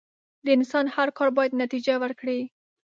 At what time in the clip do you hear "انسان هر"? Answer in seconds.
0.57-1.07